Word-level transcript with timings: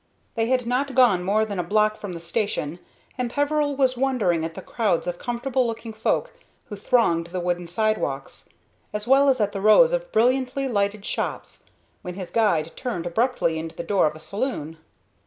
They 0.33 0.47
had 0.47 0.65
not 0.65 0.95
gone 0.95 1.21
more 1.23 1.45
than 1.45 1.59
a 1.59 1.63
block 1.63 1.95
from 1.95 2.13
the 2.13 2.19
station, 2.19 2.79
and 3.19 3.29
Peveril 3.29 3.75
was 3.75 3.95
wondering 3.95 4.43
at 4.43 4.55
the 4.55 4.61
crowds 4.63 5.05
of 5.05 5.19
comfortable 5.19 5.67
looking 5.67 5.93
folk 5.93 6.33
who 6.69 6.75
thronged 6.75 7.27
the 7.27 7.39
wooden 7.39 7.67
sidewalks, 7.67 8.49
as 8.93 9.07
well 9.07 9.29
as 9.29 9.39
at 9.39 9.51
the 9.51 9.61
rows 9.61 9.93
of 9.93 10.11
brilliantly 10.11 10.67
lighted 10.67 11.05
shops, 11.05 11.61
when 12.01 12.15
his 12.15 12.31
guide 12.31 12.71
turned 12.75 13.05
abruptly 13.05 13.59
into 13.59 13.75
the 13.75 13.83
door 13.83 14.07
of 14.07 14.15
a 14.15 14.19
saloon. 14.19 14.79